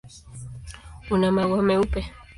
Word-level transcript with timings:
Una 1.11 1.29
maua 1.35 1.61
meupe. 1.67 2.01